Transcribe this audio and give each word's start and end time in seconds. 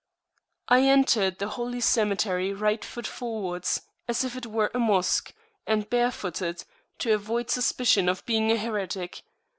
I 0.67 0.79
entered 0.81 1.37
the 1.37 1.49
holy 1.49 1.79
cemetery 1.79 2.53
right 2.53 2.83
foot 2.83 3.05
forwards, 3.05 3.83
as 4.07 4.23
if 4.23 4.35
it 4.35 4.47
were 4.47 4.71
a 4.73 4.79
Mosque, 4.79 5.31
and 5.67 5.87
barefooted, 5.91 6.63
to 6.97 7.13
avoid 7.13 7.51
suspicion 7.51 8.09
of 8.09 8.25
being 8.25 8.51
a 8.51 8.57
heretic. 8.57 9.21